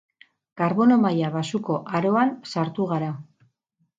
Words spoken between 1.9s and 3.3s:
aroan sartu gara.